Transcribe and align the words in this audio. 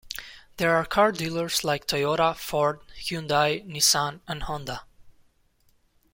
There 0.57 0.75
are 0.75 0.83
car 0.85 1.11
dealers 1.11 1.63
like 1.63 1.85
Toyota, 1.85 2.35
Ford, 2.35 2.79
Hyundai, 2.99 3.63
Nissan, 3.67 4.21
and 4.27 4.41
Honda. 4.41 4.81